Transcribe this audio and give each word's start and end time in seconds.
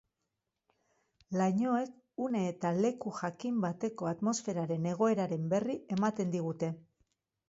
Lainoek 1.41 1.91
une 2.27 2.39
eta 2.51 2.71
leku 2.85 3.13
jakin 3.17 3.59
bateko 3.65 4.09
atmosferaren 4.13 4.87
egoeraren 4.93 5.45
berri 5.53 5.77
ematen 5.97 6.33
digute. 6.37 6.71